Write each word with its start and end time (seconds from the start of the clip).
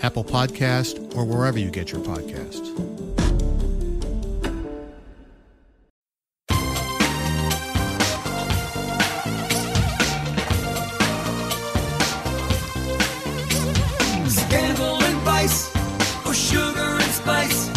Apple 0.00 0.24
Podcast, 0.24 1.14
or 1.16 1.24
wherever 1.24 1.58
you 1.58 1.70
get 1.70 1.92
your 1.92 2.00
podcasts. 2.00 2.72
Scandal 14.28 15.02
and 15.02 15.18
vice, 15.20 15.74
or 16.26 16.34
sugar 16.34 16.80
and 16.80 17.02
spice. 17.12 17.70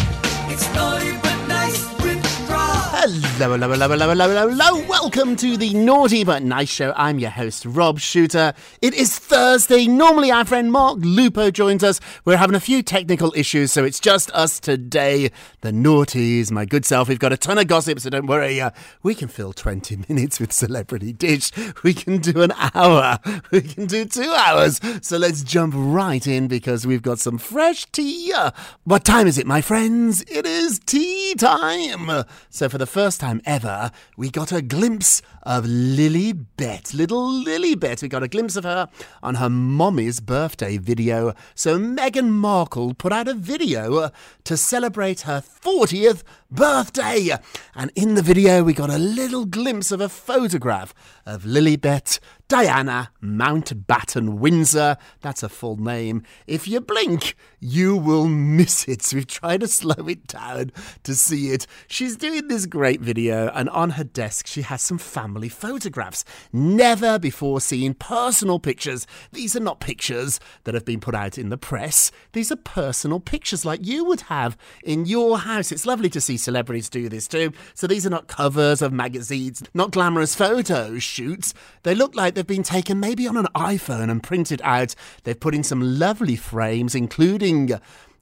It's 0.50 0.74
naughty 0.74 1.12
but 1.22 1.46
nice 1.48 1.82
with 2.02 2.50
Rob. 2.50 2.84
Hello, 2.92 3.50
hello, 3.52 3.68
hello, 3.70 3.88
hello, 3.88 4.08
hello, 4.08 4.28
hello, 4.28 4.48
hello. 4.50 4.86
Welcome 4.88 5.36
to 5.36 5.56
the 5.56 5.72
Naughty 5.74 6.24
But 6.24 6.42
Nice 6.42 6.68
Show. 6.68 6.92
I'm 6.96 7.18
your 7.18 7.30
host, 7.30 7.64
Rob 7.64 7.98
Shuter. 8.00 8.52
It 8.82 8.94
is 8.94 9.18
Thursday. 9.42 9.86
Normally, 9.86 10.32
our 10.32 10.44
friend 10.44 10.72
Mark 10.72 10.98
Lupo 11.00 11.52
joins 11.52 11.84
us. 11.84 12.00
We're 12.24 12.38
having 12.38 12.56
a 12.56 12.60
few 12.60 12.82
technical 12.82 13.32
issues, 13.36 13.70
so 13.70 13.84
it's 13.84 14.00
just 14.00 14.32
us 14.32 14.58
today. 14.58 15.30
The 15.60 15.70
naughties, 15.70 16.50
my 16.50 16.64
good 16.64 16.84
self. 16.84 17.08
We've 17.08 17.20
got 17.20 17.32
a 17.32 17.36
ton 17.36 17.56
of 17.56 17.68
gossip, 17.68 18.00
so 18.00 18.10
don't 18.10 18.26
worry. 18.26 18.60
Uh, 18.60 18.70
we 19.04 19.14
can 19.14 19.28
fill 19.28 19.52
20 19.52 19.98
minutes 20.08 20.40
with 20.40 20.52
Celebrity 20.52 21.12
Dish. 21.12 21.52
We 21.84 21.94
can 21.94 22.18
do 22.18 22.42
an 22.42 22.52
hour. 22.74 23.20
We 23.52 23.60
can 23.60 23.86
do 23.86 24.06
two 24.06 24.32
hours. 24.36 24.80
So 25.02 25.18
let's 25.18 25.44
jump 25.44 25.72
right 25.76 26.26
in 26.26 26.48
because 26.48 26.84
we've 26.84 27.02
got 27.02 27.20
some 27.20 27.38
fresh 27.38 27.84
tea. 27.92 28.32
Uh, 28.34 28.50
What 28.82 29.04
time 29.04 29.28
is 29.28 29.38
it, 29.38 29.46
my 29.46 29.60
friends? 29.60 30.22
It 30.22 30.46
is 30.46 30.80
tea 30.80 31.36
time. 31.38 32.24
So 32.50 32.68
for 32.68 32.78
the 32.78 32.86
first 32.86 33.20
time 33.20 33.40
ever, 33.44 33.92
we 34.16 34.30
got 34.30 34.50
a 34.50 34.60
glimpse 34.60 35.22
of 35.48 35.64
Lilibet. 35.64 36.92
Little 36.92 37.42
Lilibet. 37.42 38.02
We 38.02 38.08
got 38.08 38.22
a 38.22 38.28
glimpse 38.28 38.54
of 38.54 38.64
her 38.64 38.86
on 39.22 39.36
her 39.36 39.48
mommy's 39.48 40.20
birthday 40.20 40.76
video. 40.76 41.32
So 41.54 41.78
Meghan 41.78 42.28
Markle 42.28 42.92
put 42.92 43.14
out 43.14 43.28
a 43.28 43.32
video 43.34 44.10
to 44.44 44.56
celebrate 44.58 45.22
her 45.22 45.40
40th 45.40 46.22
birthday. 46.50 47.30
And 47.74 47.90
in 47.94 48.14
the 48.14 48.20
video, 48.20 48.62
we 48.62 48.74
got 48.74 48.90
a 48.90 48.98
little 48.98 49.46
glimpse 49.46 49.90
of 49.90 50.02
a 50.02 50.10
photograph 50.10 50.92
of 51.24 51.44
Lilibet 51.44 52.18
Diana 52.48 53.10
Mountbatten 53.22 54.38
Windsor. 54.38 54.96
That's 55.20 55.42
a 55.42 55.50
full 55.50 55.76
name. 55.76 56.22
If 56.46 56.66
you 56.66 56.80
blink, 56.80 57.36
you 57.60 57.94
will 57.94 58.26
miss 58.26 58.88
it. 58.88 59.02
So 59.02 59.16
we've 59.16 59.26
tried 59.26 59.60
to 59.60 59.68
slow 59.68 60.08
it 60.08 60.26
down 60.26 60.72
to 61.02 61.14
see 61.14 61.50
it. 61.50 61.66
She's 61.88 62.16
doing 62.16 62.48
this 62.48 62.64
great 62.64 63.02
video, 63.02 63.50
and 63.52 63.68
on 63.68 63.90
her 63.90 64.04
desk, 64.04 64.46
she 64.46 64.62
has 64.62 64.80
some 64.80 64.96
family 64.96 65.50
photographs. 65.50 66.24
Never 66.50 67.18
before 67.18 67.60
seen 67.60 67.92
personal 67.92 68.58
pictures. 68.58 69.06
These 69.30 69.54
are 69.54 69.60
not 69.60 69.80
pictures 69.80 70.40
that 70.64 70.72
have 70.72 70.86
been 70.86 71.00
put 71.00 71.14
out 71.14 71.36
in 71.36 71.50
the 71.50 71.58
press. 71.58 72.10
These 72.32 72.50
are 72.50 72.56
personal 72.56 73.20
pictures 73.20 73.66
like 73.66 73.84
you 73.84 74.06
would 74.06 74.22
have 74.22 74.56
in 74.82 75.04
your 75.04 75.36
house. 75.36 75.70
It's 75.70 75.84
lovely 75.84 76.08
to 76.08 76.20
see 76.20 76.38
celebrities 76.38 76.88
do 76.88 77.10
this 77.10 77.28
too. 77.28 77.52
So 77.74 77.86
these 77.86 78.06
are 78.06 78.10
not 78.10 78.26
covers 78.26 78.80
of 78.80 78.90
magazines, 78.90 79.62
not 79.74 79.90
glamorous 79.90 80.34
photo 80.34 80.98
shoots. 80.98 81.52
They 81.82 81.94
look 81.94 82.14
like 82.14 82.37
they've 82.38 82.46
been 82.46 82.62
taken 82.62 83.00
maybe 83.00 83.26
on 83.26 83.36
an 83.36 83.48
iPhone 83.56 84.08
and 84.08 84.22
printed 84.22 84.62
out. 84.62 84.94
They've 85.24 85.38
put 85.38 85.56
in 85.56 85.64
some 85.64 85.98
lovely 85.98 86.36
frames, 86.36 86.94
including 86.94 87.72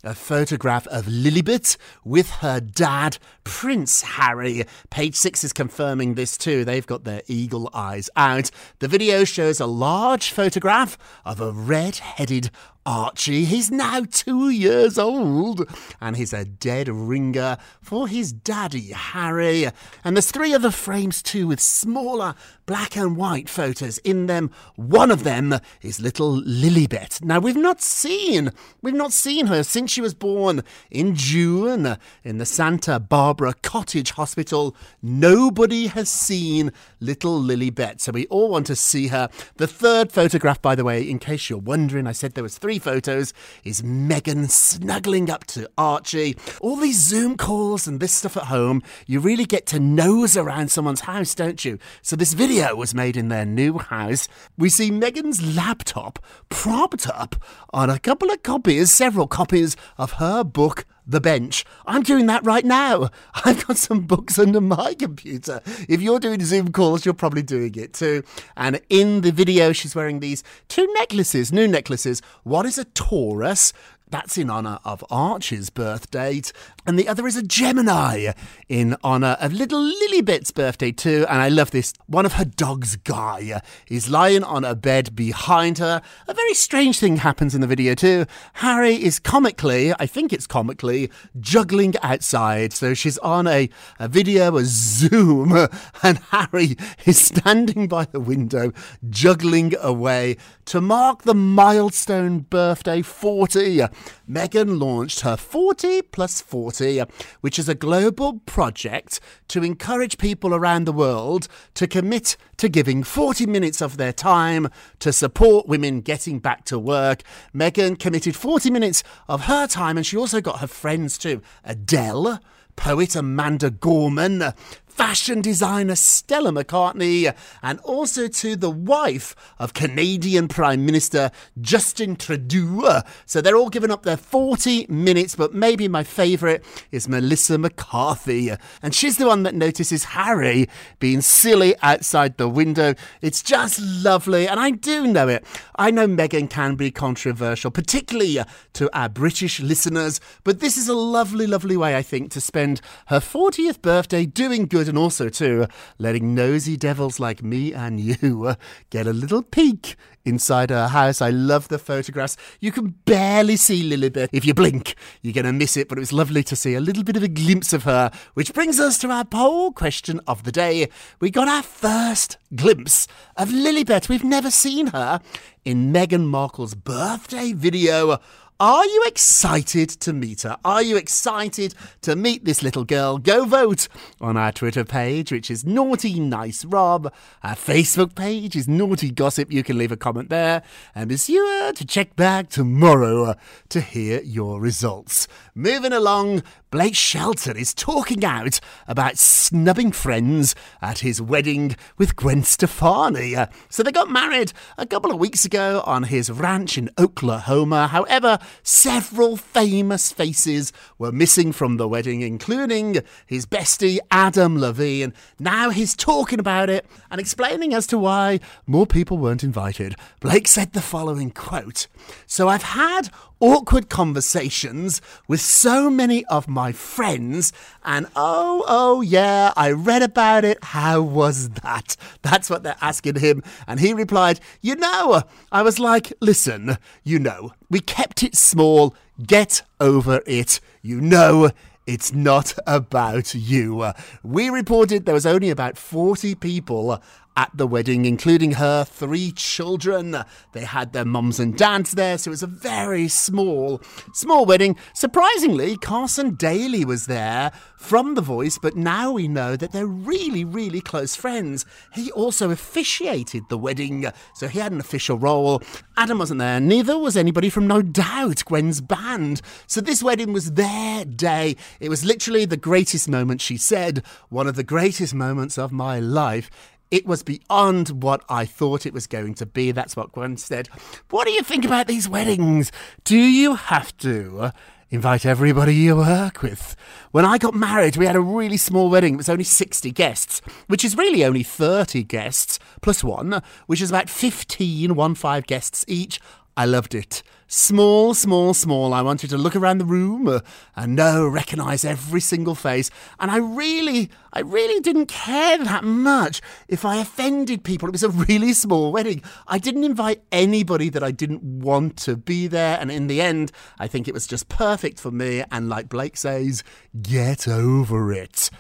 a 0.03 0.15
photograph 0.15 0.87
of 0.87 1.05
Lilibet 1.05 1.77
with 2.03 2.31
her 2.31 2.59
dad, 2.59 3.19
Prince 3.45 4.01
Harry. 4.01 4.65
Page 4.89 5.17
six 5.17 5.45
is 5.45 5.53
confirming 5.53 6.15
this 6.15 6.39
too. 6.39 6.65
They've 6.65 6.87
got 6.87 7.05
their 7.05 7.21
eagle 7.27 7.69
eyes 7.75 8.09
out. 8.17 8.51
The 8.79 8.89
video 8.89 9.25
shows 9.25 9.61
a 9.61 9.67
large 9.67 10.31
photograph 10.31 10.97
of 11.27 11.39
a 11.43 11.53
red 11.53 11.97
headed 11.97 12.51
Archie. 12.87 13.45
He's 13.45 13.71
now 13.71 14.05
two 14.11 14.49
years 14.49 14.97
old, 14.97 15.69
and 16.01 16.17
he's 16.17 16.33
a 16.33 16.45
dead 16.45 16.89
ringer 16.89 17.59
for 17.83 18.07
his 18.09 18.33
daddy, 18.33 18.93
Harry. 18.93 19.69
And 20.05 20.17
there's 20.17 20.31
three 20.31 20.55
other 20.55 20.71
frames 20.71 21.23
too 21.23 21.49
with 21.49 21.61
smaller 21.61 22.35
black 22.65 22.97
and 22.97 23.17
white 23.17 23.49
photos 23.49 23.99
in 23.99 24.27
them. 24.27 24.51
One 24.77 25.11
of 25.11 25.25
them 25.25 25.55
is 25.83 26.01
little 26.01 26.41
Lilibet. 26.43 27.23
Now 27.23 27.39
we've 27.39 27.57
not 27.57 27.81
seen, 27.81 28.51
we've 28.83 28.95
not 28.95 29.13
seen 29.13 29.47
her 29.47 29.63
since 29.63 29.91
she 29.91 30.01
was 30.01 30.15
born 30.15 30.63
in 30.91 31.15
June 31.15 31.97
in 32.25 32.39
the 32.39 32.47
Santa 32.47 32.99
Barbara 32.99 33.55
Cottage 33.63 34.13
Hospital. 34.13 34.77
Nobody 35.03 35.89
has 35.89 36.09
seen 36.09 36.73
little 37.01 37.41
Lilibet, 37.41 38.01
so 38.01 38.13
we 38.13 38.27
all 38.27 38.51
want 38.51 38.67
to 38.67 38.77
see 38.77 39.09
her. 39.09 39.29
The 39.57 39.67
third 39.67 40.13
photograph, 40.13 40.63
by 40.63 40.75
the 40.75 40.85
way, 40.85 41.09
in 41.09 41.19
case 41.19 41.49
you're 41.51 41.59
wondering, 41.59 42.07
I 42.07 42.13
said 42.13 42.35
there 42.35 42.43
was 42.43 42.59
three 42.59 42.76
photos, 42.79 43.33
is 43.65 43.83
Meghan 43.83 44.51
snuggling 44.51 45.31
up 45.31 45.45
to 45.47 45.69
Archie. 45.77 46.37
All 46.61 46.77
these 46.77 47.03
Zoom 47.03 47.37
calls 47.37 47.87
and 47.87 48.01
this 48.01 48.13
stuff 48.13 48.37
at 48.37 48.45
home, 48.45 48.83
you 49.07 49.21
really 49.21 49.45
get 49.45 49.67
to 49.67 49.81
nose 49.81 50.37
around 50.37 50.71
someone's 50.71 51.03
house, 51.03 51.35
don't 51.35 51.65
you? 51.65 51.79
So 52.03 52.17
this 52.17 52.33
video 52.33 52.75
was 52.77 52.95
made 52.95 53.17
in 53.17 53.29
their 53.29 53.47
new 53.47 53.79
house. 53.79 54.29
We 54.59 54.69
see 54.69 54.91
Meghan's 54.91 55.57
laptop 55.57 56.19
propped 56.49 57.09
up 57.09 57.37
on 57.73 57.91
a 57.91 57.99
couple 57.99 58.31
of 58.31 58.43
copies, 58.43 58.91
several 58.91 59.27
copies 59.27 59.77
of 59.99 60.13
her 60.13 60.45
book 60.45 60.85
the 61.07 61.21
bench. 61.21 61.65
I'm 61.87 62.03
doing 62.03 62.27
that 62.27 62.45
right 62.45 62.65
now. 62.65 63.11
I've 63.45 63.67
got 63.67 63.77
some 63.77 64.01
books 64.03 64.39
under 64.39 64.61
my 64.61 64.95
computer. 64.95 65.61
If 65.89 66.03
you're 66.03 66.21
doing 66.21 66.45
Zoom 66.45 66.73
calls, 66.73 67.05
you're 67.05 67.15
probably 67.15 67.43
doing 67.43 67.75
it 67.77 67.93
too. 67.93 68.23
And 68.57 68.81
in 68.89 69.21
the 69.21 69.33
video, 69.33 69.73
she's 69.73 69.95
wearing 69.95 70.21
these 70.21 70.43
two 70.69 70.87
necklaces, 70.95 71.53
new 71.53 71.69
necklaces. 71.69 72.23
One 72.43 72.67
is 72.67 72.79
a 72.79 72.85
Taurus, 72.85 73.73
that's 74.09 74.39
in 74.39 74.51
honour 74.51 74.79
of 74.85 75.05
Archie's 75.11 75.69
birth 75.69 76.11
date. 76.11 76.53
And 76.87 76.97
the 76.97 77.09
other 77.09 77.27
is 77.27 77.37
a 77.37 77.43
Gemini 77.43 78.33
in 78.69 78.97
honour 79.03 79.37
of 79.41 79.53
little 79.53 79.81
Lilibet's 79.83 80.53
birthday 80.53 80.93
too. 80.93 81.27
And 81.29 81.43
I 81.43 81.49
love 81.49 81.73
this. 81.73 81.93
One 82.07 82.25
of 82.25 82.35
her 82.35 82.45
dogs, 82.45 82.95
Guy, 82.97 83.61
is 83.89 84.09
lying 84.09 84.45
on 84.45 84.65
a 84.65 84.77
bed 84.77 85.17
behind 85.17 85.79
her. 85.79 86.01
A 86.29 86.35
very 86.35 86.55
strange 86.55 87.01
thing 87.01 87.17
happens 87.17 87.55
in 87.55 87.61
the 87.61 87.67
video 87.67 87.95
too. 87.95 88.27
Harry 88.55 88.95
is 88.95 89.19
comically, 89.19 89.93
I 89.99 90.07
think 90.07 90.33
it's 90.33 90.47
comically, 90.47 91.11
juggling 91.41 91.95
outside. 92.03 92.73
So 92.73 92.95
she's 92.95 93.19
on 93.19 93.49
a, 93.49 93.69
a 93.99 94.07
video, 94.07 94.57
a 94.57 94.63
Zoom, 94.65 95.53
and 96.03 96.19
Harry 96.31 96.77
is 97.05 97.21
standing 97.21 97.89
by 97.89 98.05
the 98.05 98.21
window, 98.21 98.73
juggling 99.11 99.75
away 99.81 100.37
to 100.67 100.81
mark 100.81 101.23
the 101.23 101.35
milestone 101.35 102.41
birthday 102.41 103.01
40. 103.01 103.87
Meghan 104.29 104.81
launched 104.81 105.21
her 105.21 105.37
40 105.37 106.03
plus 106.03 106.41
40, 106.41 107.05
which 107.41 107.59
is 107.59 107.69
a 107.69 107.75
global 107.75 108.41
project 108.47 109.21
to 109.49 109.63
encourage 109.63 110.19
people 110.19 110.55
around 110.55 110.85
the 110.85 110.93
world 110.93 111.47
to 111.75 111.87
commit 111.87 112.37
to 112.57 112.69
giving 112.69 113.05
40 113.05 113.47
minutes 113.47 113.81
of 113.81 113.97
their 113.97 114.13
time 114.13 114.69
to 114.99 115.13
support 115.13 115.69
women 115.69 116.01
getting 116.01 116.41
back 116.41 116.65
to 116.65 116.79
work. 116.79 117.23
Meghan 117.55 117.99
committed 117.99 118.35
40 118.35 118.71
minutes 118.71 119.05
of 119.29 119.43
her 119.43 119.69
time, 119.69 119.97
and 119.97 120.05
she 120.05 120.17
also 120.17 120.41
got 120.41 120.59
her 120.59 120.67
friends 120.67 121.17
too. 121.17 121.43
Adele, 121.65 122.41
poet 122.75 123.15
Amanda 123.15 123.71
Gorman, 123.71 124.53
fashion 124.97 125.43
designer 125.43 125.95
Stella 125.95 126.51
McCartney, 126.51 127.35
and 127.63 127.79
also 127.81 128.29
to 128.29 128.57
the 128.57 128.71
wife 128.71 129.37
of 129.59 129.75
Canadian 129.75 130.49
Prime 130.49 130.87
Minister 130.87 131.31
Justin 131.61 132.17
Trudeau. 132.17 133.03
So 133.27 133.43
they're 133.43 133.57
all 133.57 133.69
giving 133.69 133.91
up 133.91 134.05
their 134.05 134.17
40 134.17 134.87
minutes, 134.89 135.37
but 135.37 135.53
maybe 135.53 135.87
my 135.87 136.03
favourite 136.03 136.65
is 136.91 137.11
Melissa 137.11 137.59
McCarthy. 137.59 138.53
And 138.83 138.95
she's 138.95 139.19
the 139.19 139.27
one 139.27 139.43
that 139.43 139.55
notices 139.55 140.05
Harry 140.05 140.67
being 140.99 141.21
silly 141.21 141.75
outside 141.83 142.39
the 142.39 142.49
window. 142.49 142.95
It's 143.21 143.43
just 143.43 143.79
lovely, 143.79 144.49
and 144.49 144.59
I 144.59 144.71
do 144.71 145.07
know 145.07 145.29
it. 145.29 145.45
I 145.77 145.91
know 145.91 146.09
Meghan 146.09 146.49
can 146.49 146.75
be 146.75 146.91
controversial, 146.91 147.71
particularly 147.71 148.39
to 148.73 148.99
our 148.99 149.11
British 149.11 149.61
listeners, 149.61 150.21
but 150.43 150.61
this 150.61 150.79
is 150.79 150.89
a 150.89 150.95
lovely, 150.95 151.47
lovely 151.47 151.77
way, 151.77 151.97
I 151.97 152.03
think, 152.03 152.31
to 152.33 152.41
spend 152.41 152.81
her 153.09 153.21
40th 153.21 153.83
birthday 153.83 154.25
doing 154.25 154.65
good 154.65 154.86
and 154.89 154.99
also 154.99 155.29
too 155.29 155.67
letting 155.99 156.35
nosy 156.35 156.77
devils 156.77 157.21
like 157.21 157.43
me 157.43 157.73
and 157.73 158.01
you 158.01 158.47
uh, 158.47 158.55
get 158.91 159.07
a 159.07 159.13
little 159.13 159.43
peek 159.43 159.97
inside 160.25 160.71
her 160.71 160.89
house. 160.89 161.23
I 161.23 161.31
love 161.31 161.69
the 161.69 161.79
photographs. 161.79 162.37
You 162.61 162.73
can 162.73 162.97
barely 163.05 163.57
see 163.57 163.89
Lilibet. 163.89 164.29
If 164.33 164.45
you 164.45 164.55
blink, 164.55 164.97
you're 165.23 165.33
going 165.33 165.47
to 165.47 165.53
miss 165.53 165.77
it, 165.77 165.89
but 165.89 165.99
it 165.99 166.01
was 166.01 166.13
lovely 166.13 166.43
to 166.43 166.57
see 166.57 166.75
a 166.75 166.81
little 166.81 167.05
bit 167.05 167.17
of 167.17 167.23
a 167.23 167.29
glimpse 167.29 167.73
of 167.73 167.85
her, 167.85 168.11
which 168.35 168.53
brings 168.53 168.81
us 168.81 168.99
to 168.99 169.11
our 169.11 169.25
poll 169.25 169.73
question 169.73 170.21
of 170.27 170.43
the 170.43 170.53
day. 170.53 170.89
We 171.21 171.31
got 171.31 171.49
our 171.49 171.63
first 171.63 172.39
glimpse 172.55 173.07
of 173.37 173.51
Lilibet. 173.51 174.09
We've 174.09 174.25
never 174.25 174.51
seen 174.51 174.89
her 174.89 175.21
in 175.65 175.93
Meghan 175.93 176.27
Markle's 176.27 176.75
birthday 176.75 177.53
video. 177.53 178.19
Are 178.59 178.87
you 178.87 179.05
excited 179.07 179.91
to 179.91 180.15
meet 180.15 180.41
her? 180.41 180.57
Are 180.65 180.81
you 180.81 180.97
excited 180.97 181.75
to 182.01 182.17
meet 182.17 182.47
this 182.47 182.63
little 182.63 182.85
girl? 182.85 183.19
Go 183.19 183.45
vote 183.45 183.87
on 184.19 184.39
our 184.39 184.51
Twitter 184.51 184.83
page, 184.83 185.31
which 185.31 185.51
is 185.51 185.67
Naughty 185.67 186.19
Nice 186.19 186.65
Rob. 186.65 187.13
Our 187.43 187.55
Facebook 187.55 188.15
page 188.15 188.57
is 188.57 188.67
Naughty 188.67 189.11
Gossip. 189.11 189.53
You 189.53 189.63
can 189.63 189.77
leave 189.77 189.93
a 189.93 189.97
comment 189.99 190.31
there. 190.31 190.63
And 190.95 191.11
be 191.11 191.19
sure 191.19 191.75
to 191.75 191.85
check 191.85 192.17
back 192.17 192.49
tomorrow 192.49 193.25
uh, 193.25 193.35
to 193.69 193.83
hear 193.83 194.23
your 194.23 194.59
results. 194.59 195.29
Moving 195.55 195.93
along, 195.93 196.43
Blake 196.71 196.97
Shelton 196.97 197.57
is 197.57 197.75
talking 197.75 198.25
out 198.25 198.59
about 198.89 199.19
snubbing 199.19 199.93
friends 199.93 200.55
at 200.81 201.01
his 201.01 201.21
wedding 201.21 201.77
with 201.97 202.17
Gwen 202.17 202.43
Stefani. 202.43 203.37
Uh, 203.37 203.47
so 203.69 203.83
they 203.83 203.93
got 203.93 204.11
married 204.11 204.53
a 204.79 204.87
couple 204.87 205.11
of 205.11 205.19
weeks 205.19 205.45
ago 205.45 205.83
on 205.85 206.05
his 206.05 206.31
ranch 206.31 206.77
in 206.77 206.89
Oklahoma. 206.99 207.87
However, 207.87 208.39
several 208.63 209.37
famous 209.37 210.13
faces 210.13 210.73
were 210.99 211.13
missing 211.13 211.53
from 211.53 211.77
the 211.77 211.89
wedding, 211.89 212.23
including 212.23 212.99
his 213.27 213.47
bestie 213.47 213.99
Adam 214.11 214.59
Levine. 214.59 215.13
Now 215.39 215.71
he's 215.71 215.97
talking 215.97 216.39
about 216.39 216.71
it 216.71 216.87
and 217.11 217.21
explaining 217.21 217.75
as 217.75 217.87
to 217.89 217.99
why 217.99 218.41
more 218.67 218.87
people 218.87 219.19
weren't 219.19 219.45
invited. 219.45 219.97
Blake 220.21 220.49
said 220.49 220.73
the 220.73 220.81
following 220.83 221.31
quote 221.31 221.87
So 222.27 222.49
I've 222.49 222.63
had 222.63 223.11
awkward 223.41 223.89
conversations 223.89 225.01
with 225.29 225.41
so 225.41 225.91
many 225.91 226.25
of 226.27 226.49
my 226.49 226.73
friends, 226.73 227.53
and 227.85 228.07
oh, 228.17 228.65
oh, 228.67 229.01
yeah, 229.01 229.53
I 229.57 229.71
read 229.71 230.03
about 230.03 230.45
it. 230.45 230.63
How 230.63 231.03
was 231.03 231.51
that? 231.51 231.97
That's 232.23 232.49
what 232.51 232.63
they're 232.63 232.77
asking 232.81 233.17
him. 233.17 233.43
And 233.67 233.81
he 233.81 233.93
replied, 233.93 234.41
You 234.61 234.77
know, 234.77 235.23
I 235.53 235.63
was 235.63 235.79
like, 235.79 236.13
Listen, 236.21 236.79
you 237.05 237.19
know, 237.19 237.53
we 237.71 237.81
kept 237.81 238.23
it 238.23 238.37
small. 238.37 238.95
Get 239.25 239.63
over 239.81 240.21
it. 240.27 240.61
You 240.83 241.01
know, 241.01 241.51
it's 241.87 242.13
not 242.13 242.55
about 242.67 243.35
you. 243.35 243.93
We 244.23 244.51
reported 244.51 245.07
there 245.07 245.15
was 245.15 245.25
only 245.25 245.51
about 245.51 245.79
40 245.79 246.35
people 246.35 247.01
at 247.37 247.51
the 247.55 247.67
wedding, 247.67 248.05
including 248.05 248.53
her 248.53 248.85
three 248.85 249.31
children. 249.33 250.17
They 250.53 250.65
had 250.65 250.93
their 250.93 251.05
mums 251.05 251.39
and 251.39 251.57
dads 251.57 251.93
there, 251.93 252.17
so 252.19 252.29
it 252.29 252.31
was 252.31 252.43
a 252.43 252.47
very 252.47 253.09
small, 253.09 253.81
small 254.15 254.47
wedding. 254.47 254.77
Surprisingly, 254.95 255.77
Carson 255.77 256.35
Daly 256.35 256.85
was 256.85 257.07
there 257.07 257.53
from 257.77 258.15
The 258.15 258.23
Voice, 258.23 258.59
but 258.59 258.75
now 258.75 259.13
we 259.13 259.29
know 259.29 259.55
that 259.55 259.73
they're 259.73 259.87
really, 259.87 260.45
really 260.45 260.81
close 260.81 261.15
friends. 261.15 261.67
He 261.93 262.11
also 262.13 262.51
officiated 262.51 263.45
the 263.49 263.59
wedding, 263.59 264.07
so 264.35 264.49
he 264.49 264.59
had 264.59 264.73
an 264.73 264.81
official 264.81 265.19
role. 265.19 265.63
Adam 265.97 266.19
wasn't 266.19 266.39
there, 266.39 266.59
neither 266.59 266.99
was 266.99 267.17
anybody 267.17 267.51
from 267.51 267.67
No 267.67 267.83
Doubt, 267.83 268.45
Gwen's 268.47 268.81
band. 268.81 269.43
So 269.67 269.81
this 269.81 270.03
wedding 270.03 270.33
was 270.33 270.53
their 270.53 271.05
day. 271.05 271.57
It 271.81 271.91
was 271.91 272.05
literally 272.05 272.47
the 272.47 272.57
greatest 272.57 273.09
moment, 273.09 273.41
she 273.41 273.57
said, 273.57 274.03
one 274.31 274.47
of 274.47 274.57
the 274.57 274.65
greatest 274.65 275.15
moments 275.15 275.59
of 275.59 275.71
my 275.71 276.01
life. 276.01 276.51
It 276.91 277.05
was 277.07 277.23
beyond 277.23 278.03
what 278.03 278.25
I 278.29 278.45
thought 278.45 278.87
it 278.87 278.95
was 278.95 279.07
going 279.07 279.35
to 279.35 279.47
be. 279.47 279.73
That's 279.73 279.97
what 279.97 280.13
Gwen 280.13 280.37
said. 280.37 280.69
What 281.11 281.27
do 281.27 281.33
you 281.33 281.43
think 281.43 281.65
about 281.65 281.89
these 281.89 282.09
weddings? 282.09 282.71
Do 283.03 283.19
you 283.19 283.57
have 283.57 283.97
to 283.99 284.53
invite 284.91 285.27
everybody 285.27 285.75
you 285.75 285.97
work 285.97 286.43
with? 286.43 286.77
When 287.11 287.25
I 287.25 287.39
got 287.39 287.55
married, 287.55 287.97
we 287.97 288.07
had 288.07 288.15
a 288.15 288.21
really 288.21 288.57
small 288.57 288.89
wedding. 288.89 289.15
It 289.15 289.19
was 289.19 289.29
only 289.29 289.43
60 289.45 289.91
guests, 289.91 290.41
which 290.69 290.85
is 290.85 290.97
really 290.97 291.25
only 291.25 291.43
30 291.43 292.05
guests 292.05 292.61
plus 292.83 293.03
one, 293.03 293.43
which 293.67 293.83
is 293.83 293.91
about 293.91 294.09
15, 294.09 294.95
one 294.95 295.17
five 295.17 295.47
guests 295.47 295.85
each. 295.89 296.21
I 296.57 296.67
loved 296.67 296.95
it. 296.95 297.23
Small, 297.49 298.13
small, 298.13 298.55
small. 298.55 298.93
I 298.93 299.03
wanted 299.03 299.31
to 299.31 299.39
look 299.39 299.55
around 299.55 299.79
the 299.79 299.85
room 299.85 300.27
uh, 300.27 300.41
and 300.75 300.97
know, 300.97 301.29
recognize 301.29 301.85
every 301.85 302.21
single 302.21 302.57
face. 302.57 302.91
And 303.21 303.31
I 303.31 303.37
really, 303.37 304.11
I 304.33 304.41
really 304.41 304.81
didn't 304.81 305.07
care 305.07 305.57
that 305.59 305.85
much 305.85 306.43
if 306.67 306.85
I 306.85 306.97
offended 306.97 307.63
people. 307.63 307.89
It 307.89 307.93
was 307.93 308.03
a 308.03 308.09
really 308.09 308.53
small 308.53 308.91
wedding. 308.91 309.23
I 309.47 309.59
didn't 309.59 309.85
invite 309.85 310.23
anybody 310.33 310.89
that 310.89 311.05
I 311.05 311.13
didn't 311.13 311.45
want 311.45 311.97
to 311.99 312.17
be 312.17 312.49
there. 312.49 312.79
And 312.81 312.91
in 312.91 313.07
the 313.07 313.21
end, 313.21 313.53
I 313.79 313.87
think 313.87 314.09
it 314.09 314.15
was 314.15 314.27
just 314.27 314.49
perfect 314.49 314.99
for 314.99 315.13
me. 315.13 315.45
And 315.53 315.69
like 315.69 315.89
Blake 315.89 316.17
says, 316.17 316.65
get 317.01 317.47
over 317.47 318.13
it. 318.13 318.51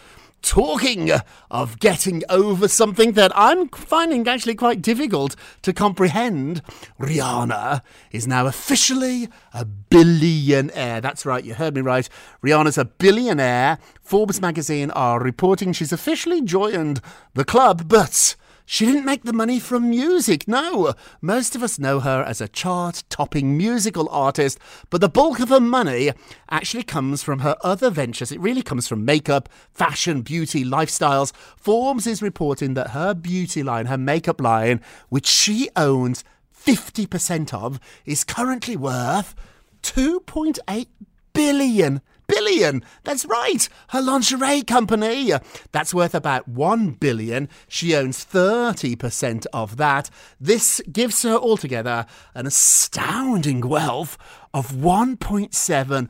Talking 0.42 1.10
of 1.50 1.80
getting 1.80 2.22
over 2.28 2.68
something 2.68 3.12
that 3.12 3.32
I'm 3.34 3.68
finding 3.68 4.28
actually 4.28 4.54
quite 4.54 4.80
difficult 4.80 5.34
to 5.62 5.72
comprehend, 5.72 6.62
Rihanna 7.00 7.82
is 8.12 8.28
now 8.28 8.46
officially 8.46 9.28
a 9.52 9.64
billionaire. 9.64 11.00
That's 11.00 11.26
right, 11.26 11.42
you 11.42 11.54
heard 11.54 11.74
me 11.74 11.80
right. 11.80 12.08
Rihanna's 12.44 12.78
a 12.78 12.84
billionaire. 12.84 13.78
Forbes 14.00 14.40
magazine 14.40 14.92
are 14.92 15.20
reporting 15.20 15.72
she's 15.72 15.92
officially 15.92 16.42
joined 16.42 17.00
the 17.34 17.44
club, 17.44 17.88
but 17.88 18.36
she 18.68 18.84
didn't 18.84 19.04
make 19.04 19.22
the 19.22 19.32
money 19.32 19.60
from 19.60 19.88
music, 19.88 20.48
no. 20.48 20.92
Most 21.20 21.54
of 21.54 21.62
us 21.62 21.78
know 21.78 22.00
her 22.00 22.24
as 22.24 22.40
a 22.40 22.48
chart 22.48 23.04
topping 23.08 23.56
musical 23.56 24.08
artist, 24.10 24.58
but 24.90 25.00
the 25.00 25.08
bulk 25.08 25.38
of 25.38 25.50
her 25.50 25.60
money 25.60 26.10
actually 26.50 26.82
comes 26.82 27.22
from 27.22 27.38
her 27.38 27.56
other 27.62 27.90
ventures. 27.90 28.32
It 28.32 28.40
really 28.40 28.62
comes 28.62 28.88
from 28.88 29.04
makeup, 29.04 29.48
fashion, 29.70 30.22
beauty, 30.22 30.64
lifestyles. 30.64 31.32
Forbes 31.56 32.08
is 32.08 32.20
reporting 32.20 32.74
that 32.74 32.90
her 32.90 33.14
beauty 33.14 33.62
line, 33.62 33.86
her 33.86 33.96
makeup 33.96 34.40
line, 34.40 34.80
which 35.10 35.28
she 35.28 35.70
owns 35.76 36.24
50% 36.52 37.54
of, 37.54 37.78
is 38.04 38.24
currently 38.24 38.76
worth 38.76 39.36
2.8 39.82 40.86
billion 41.32 42.00
billion. 42.26 42.82
That's 43.04 43.24
right, 43.26 43.68
her 43.88 44.02
lingerie 44.02 44.62
company. 44.62 45.32
That's 45.72 45.94
worth 45.94 46.14
about 46.14 46.48
1 46.48 46.90
billion. 46.92 47.48
She 47.68 47.94
owns 47.94 48.24
30% 48.24 49.46
of 49.52 49.76
that. 49.76 50.10
This 50.40 50.80
gives 50.92 51.22
her 51.22 51.36
altogether 51.36 52.06
an 52.34 52.46
astounding 52.46 53.60
wealth 53.60 54.18
of 54.52 54.72
1.7 54.72 56.08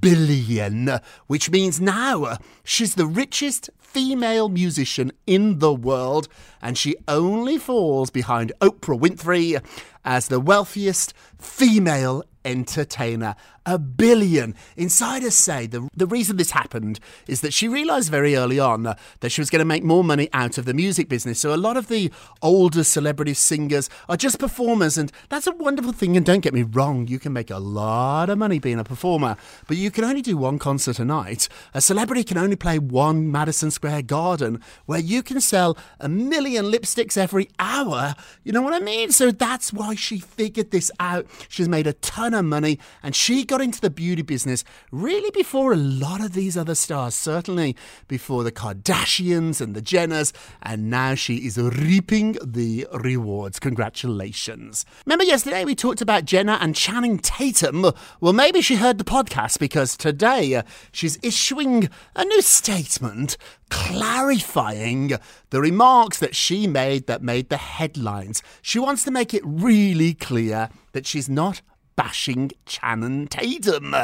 billion, 0.00 1.00
which 1.26 1.50
means 1.50 1.80
now 1.80 2.36
she's 2.62 2.94
the 2.94 3.06
richest 3.06 3.70
female 3.78 4.50
musician 4.50 5.10
in 5.26 5.60
the 5.60 5.72
world, 5.72 6.28
and 6.60 6.76
she 6.76 6.94
only 7.08 7.56
falls 7.56 8.10
behind 8.10 8.52
Oprah 8.60 9.00
Winfrey 9.00 9.64
as 10.04 10.28
the 10.28 10.40
wealthiest 10.40 11.14
female 11.38 12.22
entertainer. 12.44 13.34
A 13.68 13.80
billion. 13.80 14.54
Insiders 14.76 15.34
say 15.34 15.66
the, 15.66 15.88
the 15.94 16.06
reason 16.06 16.36
this 16.36 16.52
happened 16.52 17.00
is 17.26 17.40
that 17.40 17.52
she 17.52 17.66
realised 17.66 18.10
very 18.10 18.36
early 18.36 18.60
on 18.60 18.84
that 18.84 19.30
she 19.30 19.40
was 19.40 19.50
going 19.50 19.58
to 19.58 19.64
make 19.64 19.82
more 19.82 20.04
money 20.04 20.28
out 20.32 20.56
of 20.56 20.66
the 20.66 20.72
music 20.72 21.08
business. 21.08 21.40
So 21.40 21.52
a 21.52 21.56
lot 21.56 21.76
of 21.76 21.88
the 21.88 22.12
older 22.42 22.84
celebrity 22.84 23.34
singers 23.34 23.90
are 24.08 24.16
just 24.16 24.38
performers, 24.38 24.96
and 24.96 25.10
that's 25.30 25.48
a 25.48 25.52
wonderful 25.52 25.92
thing. 25.92 26.16
And 26.16 26.24
don't 26.24 26.40
get 26.40 26.54
me 26.54 26.62
wrong, 26.62 27.08
you 27.08 27.18
can 27.18 27.32
make 27.32 27.50
a 27.50 27.58
lot 27.58 28.30
of 28.30 28.38
money 28.38 28.60
being 28.60 28.78
a 28.78 28.84
performer, 28.84 29.36
but 29.66 29.76
you 29.76 29.90
can 29.90 30.04
only 30.04 30.22
do 30.22 30.36
one 30.36 30.60
concert 30.60 31.00
a 31.00 31.04
night. 31.04 31.48
A 31.74 31.80
celebrity 31.80 32.22
can 32.22 32.38
only 32.38 32.56
play 32.56 32.78
one 32.78 33.32
Madison 33.32 33.72
Square 33.72 34.02
Garden, 34.02 34.62
where 34.84 35.00
you 35.00 35.24
can 35.24 35.40
sell 35.40 35.76
a 35.98 36.08
million 36.08 36.66
lipsticks 36.66 37.18
every 37.18 37.50
hour. 37.58 38.14
You 38.44 38.52
know 38.52 38.62
what 38.62 38.74
I 38.74 38.78
mean? 38.78 39.10
So 39.10 39.32
that's 39.32 39.72
why 39.72 39.96
she 39.96 40.20
figured 40.20 40.70
this 40.70 40.92
out. 41.00 41.26
She's 41.48 41.68
made 41.68 41.88
a 41.88 41.94
ton 41.94 42.32
of 42.32 42.44
money, 42.44 42.78
and 43.02 43.16
she 43.16 43.44
got 43.44 43.55
into 43.60 43.80
the 43.80 43.90
beauty 43.90 44.22
business 44.22 44.64
really 44.90 45.30
before 45.30 45.72
a 45.72 45.76
lot 45.76 46.24
of 46.24 46.32
these 46.32 46.56
other 46.56 46.74
stars, 46.74 47.14
certainly 47.14 47.76
before 48.08 48.44
the 48.44 48.52
Kardashians 48.52 49.60
and 49.60 49.74
the 49.74 49.82
Jenners, 49.82 50.32
and 50.62 50.90
now 50.90 51.14
she 51.14 51.46
is 51.46 51.58
reaping 51.58 52.36
the 52.44 52.86
rewards. 52.92 53.58
Congratulations. 53.58 54.84
Remember 55.04 55.24
yesterday 55.24 55.64
we 55.64 55.74
talked 55.74 56.00
about 56.00 56.24
Jenna 56.24 56.58
and 56.60 56.74
Channing 56.74 57.18
Tatum? 57.18 57.92
Well, 58.20 58.32
maybe 58.32 58.60
she 58.60 58.76
heard 58.76 58.98
the 58.98 59.04
podcast 59.04 59.58
because 59.58 59.96
today 59.96 60.54
uh, 60.54 60.62
she's 60.92 61.18
issuing 61.22 61.88
a 62.14 62.24
new 62.24 62.42
statement 62.42 63.36
clarifying 63.70 65.12
the 65.50 65.60
remarks 65.60 66.18
that 66.18 66.36
she 66.36 66.66
made 66.66 67.06
that 67.06 67.22
made 67.22 67.48
the 67.48 67.56
headlines. 67.56 68.42
She 68.62 68.78
wants 68.78 69.04
to 69.04 69.10
make 69.10 69.34
it 69.34 69.42
really 69.44 70.14
clear 70.14 70.68
that 70.92 71.06
she's 71.06 71.28
not 71.28 71.62
bashing 71.96 72.52
Channing 72.66 73.26
Tatum. 73.26 73.94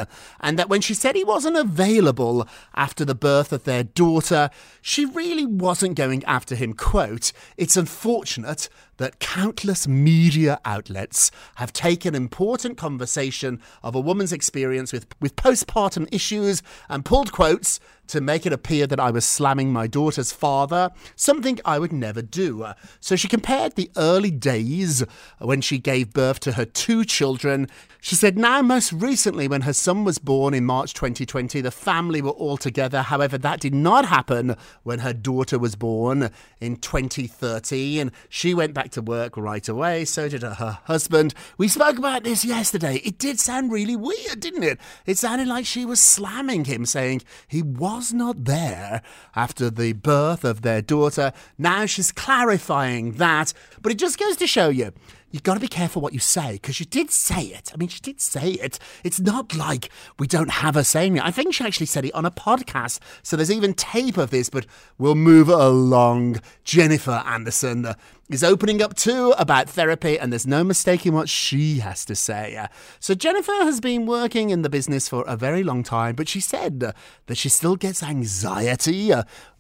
And 0.41 0.59
that 0.59 0.69
when 0.69 0.81
she 0.81 0.95
said 0.95 1.15
he 1.15 1.25
wasn't 1.25 1.57
available 1.57 2.49
after 2.75 3.05
the 3.05 3.15
birth 3.15 3.53
of 3.53 3.65
their 3.65 3.85
daughter, 3.85 4.51
she 4.81 5.05
really 5.05 5.47
wasn't 5.47 5.95
going 5.95 6.25
after 6.25 6.55
him. 6.55 6.73
Quote, 6.73 7.33
It's 7.57 7.77
unfortunate 7.77 8.69
that 8.97 9.19
countless 9.19 9.87
media 9.87 10.61
outlets 10.65 11.31
have 11.57 11.73
taken 11.73 12.15
important 12.15 12.77
conversation 12.77 13.61
of 13.83 13.95
a 13.95 14.01
woman's 14.01 14.33
experience 14.33 14.93
with, 14.93 15.07
with 15.21 15.37
postpartum 15.37 16.09
issues 16.13 16.63
and 16.89 17.05
pulled 17.05 17.33
quotes 17.33 17.81
to 18.13 18.21
make 18.21 18.47
it 18.47 18.53
appear 18.53 18.87
that 18.87 19.01
I 19.01 19.11
was 19.11 19.25
slamming 19.25 19.73
my 19.73 19.87
daughter's 19.87 20.33
father, 20.33 20.91
something 21.17 21.59
I 21.65 21.79
would 21.79 21.93
never 21.93 22.23
do. 22.23 22.67
So 23.01 23.17
she 23.17 23.27
compared 23.27 23.75
the 23.75 23.91
early 23.97 24.31
days 24.31 25.03
when 25.39 25.61
she 25.61 25.79
gave 25.79 26.13
birth 26.13 26.41
to 26.41 26.53
her 26.53 26.65
two 26.65 27.05
children. 27.05 27.69
She 28.01 28.17
said, 28.17 28.37
now, 28.37 28.63
most 28.63 28.93
recently, 28.93 29.47
when 29.47 29.61
her 29.61 29.73
son 29.73 30.03
was 30.03 30.19
born 30.19 30.55
in 30.55 30.65
March 30.65 30.93
2020, 30.93 31.61
the 31.61 31.71
family 31.71 32.21
were 32.21 32.31
all 32.31 32.57
together. 32.57 33.01
However, 33.01 33.39
that 33.39 33.61
did 33.61 33.75
not 33.75 34.07
happen 34.07 34.57
when 34.83 34.99
her 34.99 35.13
daughter 35.13 35.57
was 35.57 35.77
born 35.77 36.31
in 36.61 36.77
2013, 36.77 38.01
and 38.01 38.11
she 38.29 38.55
went 38.55 38.75
back 38.75 38.91
to 38.91 39.03
work 39.03 39.37
right 39.37 39.69
away. 39.69 40.05
So 40.05 40.29
did 40.29 40.43
her 40.43 40.81
husband. 40.85 41.33
We 41.57 41.69
spoke 41.69 41.97
about 41.97 42.25
this 42.25 42.45
yesterday. 42.45 42.97
It 43.05 43.19
did 43.19 43.39
sound 43.39 43.71
really 43.71 43.95
weird, 43.95 44.41
didn't 44.41 44.65
it? 44.65 44.81
It 45.07 45.17
sounded 45.17 45.47
like 45.47 45.65
she 45.65 45.85
was 45.85 46.01
slamming 46.01 46.65
him, 46.65 46.85
saying 46.85 47.23
he 47.47 47.63
was 47.63 48.02
not 48.11 48.47
there 48.47 49.03
after 49.37 49.69
the 49.69 49.93
birth 49.93 50.45
of 50.45 50.63
their 50.63 50.81
daughter. 50.81 51.35
Now 51.59 51.85
she's 51.85 52.11
clarifying 52.11 53.13
that. 53.17 53.53
But 53.83 53.93
it 53.93 53.99
just 53.99 54.19
goes 54.19 54.37
to 54.39 54.47
show 54.47 54.71
you 54.71 54.93
you've 55.33 55.43
got 55.43 55.55
to 55.55 55.61
be 55.61 55.69
careful 55.69 56.01
what 56.01 56.13
you 56.13 56.21
say 56.21 56.53
because 56.53 56.77
she 56.77 56.85
did 56.85 57.11
say 57.11 57.43
it. 57.47 57.73
I 57.75 57.77
mean, 57.77 57.89
she 57.89 58.01
did 58.01 58.21
say 58.21 58.53
it. 58.53 58.79
It's 59.03 59.19
not 59.19 59.57
like 59.57 59.91
we 60.19 60.27
don't 60.27 60.51
have 60.51 60.75
her 60.75 60.85
saying 60.85 61.17
it. 61.17 61.25
I 61.25 61.31
think 61.31 61.55
she 61.55 61.65
actually 61.65 61.87
said 61.87 62.05
it 62.05 62.15
on 62.15 62.25
a 62.25 62.31
podcast. 62.31 63.01
So 63.23 63.37
there's 63.37 63.51
even 63.51 63.75
tape 63.75 64.19
of 64.19 64.31
this, 64.31 64.49
but 64.49 64.67
we'll 64.99 65.15
move 65.15 65.49
along. 65.49 66.41
Jennifer 66.65 67.23
Aniston 67.27 67.87
uh, 67.87 67.95
is 68.33 68.45
opening 68.45 68.83
up 68.83 68.95
too 68.95 69.35
about 69.39 69.69
therapy, 69.69 70.19
and 70.19 70.33
there's 70.33 70.47
no 70.47 70.65
mistaking 70.65 71.13
what 71.13 71.29
she 71.29 71.79
has 71.79 72.05
to 72.07 72.15
say. 72.15 72.67
So 73.01 73.15
Jennifer 73.15 73.53
has 73.53 73.81
been 73.81 74.07
working 74.07 74.51
in 74.51 74.63
the 74.63 74.71
business 74.71 75.09
for 75.09 75.25
a 75.27 75.37
very 75.37 75.63
long 75.63 75.83
time, 75.83 76.15
but 76.15 76.29
she 76.29 76.41
said 76.41 76.81
that 76.81 77.37
she 77.37 77.49
still 77.49 77.77
gets 77.77 78.03
anxiety 78.03 79.13